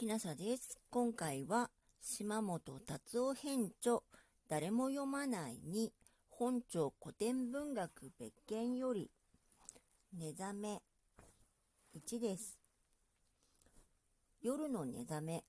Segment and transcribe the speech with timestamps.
[0.00, 0.78] きなさです。
[0.88, 1.68] 今回は
[2.00, 3.98] 島本達夫編著
[4.48, 5.92] 誰も読まないに
[6.30, 9.10] 本庁古典文学別件より
[10.16, 10.80] 寝覚め
[11.94, 12.58] 1です。
[14.40, 15.44] 夜の寝覚め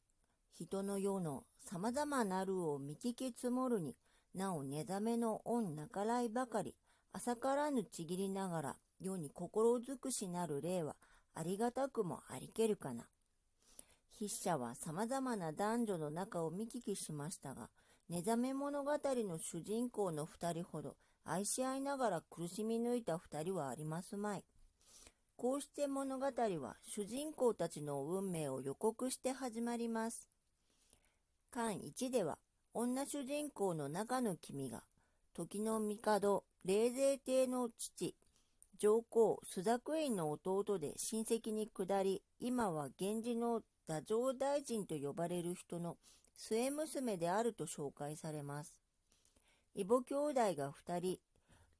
[0.53, 3.95] 人の世の様々なるを見聞き積もるに
[4.35, 6.75] なお寝覚めの恩なからいばかり
[7.13, 10.97] 朝からぬちぎりながら世に心尽くしなる例は
[11.35, 13.05] ありがたくもありけるかな。
[14.21, 17.69] 筆者は様々な男女の中を見聞きしましたが、
[18.07, 24.43] 寝覚め物語の主人公の二人ほど愛し合いながら苦しみ抜いた二人はありますまい。
[25.37, 30.29] こうして物語は主人公たちの運命を予告して始まります。
[31.49, 32.37] 巻1では、
[32.75, 34.83] 女主人公の中の君が、
[35.33, 38.15] 時の帝、霊勢帝の父、
[38.77, 45.97] 上皇、朱雀院の弟で親戚に下り、今は源氏の太政大臣と呼ばれる人の
[46.33, 48.73] 末娘であると紹介されます。
[49.75, 51.19] 異母兄弟が2人、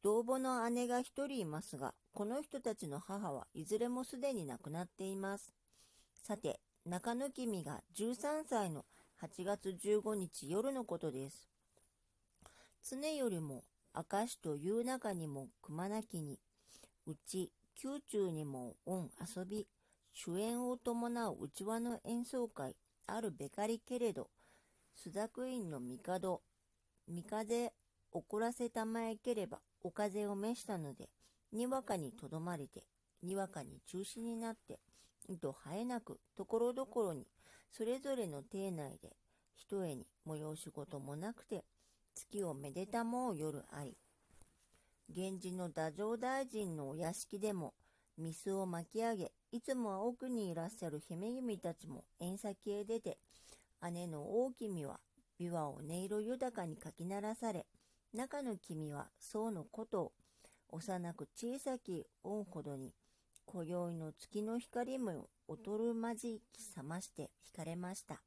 [0.04, 5.54] 同母の姉が1人いますが、この人たちの母はいずれもすでに亡くなっています。
[6.22, 8.84] さて、中野君が13歳の
[9.22, 11.48] 8月15日夜のことです。
[12.84, 13.64] 常よりも
[13.96, 16.42] 明石という中にも熊なきに、
[17.08, 19.66] うち宮中にも恩遊び、
[20.14, 22.76] 主演を伴う内輪の演奏会
[23.08, 24.30] あるべかりけれど、
[24.96, 26.42] 朱雀院の帝、
[27.08, 27.74] 三風
[28.12, 31.10] 怒らせたまえければお風を召したので、
[31.52, 32.86] にわかにとどまれて、
[33.24, 34.80] にわかに中止になって、
[35.28, 37.28] 糸生えなく、ところどころに、
[37.72, 39.16] それぞれの邸内で、
[39.56, 41.64] ひとえに催し事もなくて、
[42.14, 43.98] 月をめでたもう夜あり。
[45.14, 47.74] 源氏の太政大臣のお屋敷でも、
[48.18, 53.18] ミスを巻き上げ、いつもは奥にいらっしゃる姫君たちも縁先へ出て、
[53.92, 55.00] 姉の大君は
[55.40, 57.66] 琵琶を音色豊かにかき鳴らされ、
[58.14, 60.12] 中の君は僧のことを
[60.70, 62.94] 幼く小さき恩ほどに、
[63.46, 68.22] 今宵の月の光も劣るまじき覚まして惹かれました。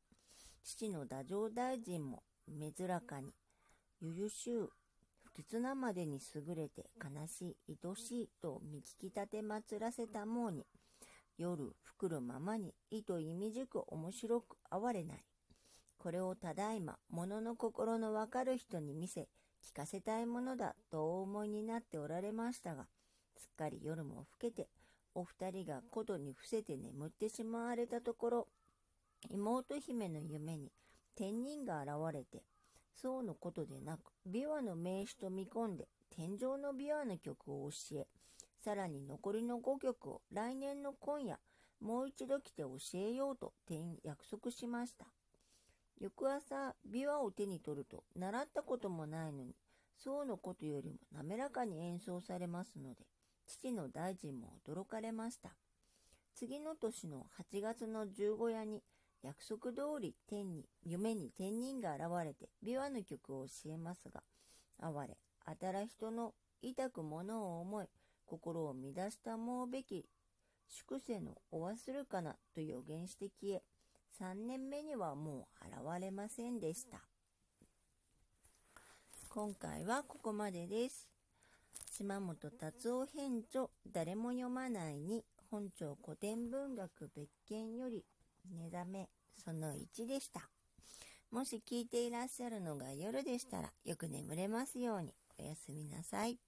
[0.63, 3.33] 父の太政大臣も珍かに、
[4.01, 4.71] ゆゆしゅう、
[5.37, 10.65] 不吉なまでに優れて悲しい、愛しいと見聞き立て祭らせたもうに、
[11.37, 15.25] 夜、ふくるままに、意と意味じく面白く哀れない。
[15.99, 19.29] これをただいま、物の心のわかる人に見せ、
[19.61, 22.87] 聞かせたいものだ、とお思いになっておられましたが、
[23.37, 24.69] すっかり夜も更けて、
[25.17, 28.49] お二人が琴に伏せて眠ってしまわれたところ、
[29.29, 30.71] 妹姫の夢に
[31.17, 32.45] 天人が現れて、
[32.95, 38.07] そうのことでなく、琵琶の名手と見込んで、天上の琵琶の曲を教え、
[38.65, 41.39] さらに残りの5曲を来年の今夜、
[41.81, 43.53] もう一度来て教えようと
[44.03, 45.07] 約束しました。
[46.01, 49.55] 翌朝、琵琶を手に取ると、習ったこともないのに、
[49.97, 53.07] そうのことよりも滑らかに演奏されますので、
[53.47, 55.51] 父の大臣も驚かれました。
[56.35, 58.83] 次の年の8月の十五夜に、
[59.25, 64.23] 約束通り天に、夢に天人が現れて、琵琶の曲を教えますが、
[64.79, 67.87] 哀れ、あたら人の痛くものを思い、
[68.27, 70.05] 心を乱したもうべき
[70.69, 73.63] 粛清のお忘るかなと予言して消え、
[74.21, 76.99] 3年目にはもう現れませんでした。
[79.31, 81.09] 今回はここまでです。
[81.91, 88.05] 島本達夫編著誰も読まないに本庁古典文学別件より
[88.51, 89.09] 寝覚め
[89.45, 90.49] その1でした。
[91.31, 96.39] もし聞いていらっしゃるのが夜でしたらよく眠れますようにおやすみなさい。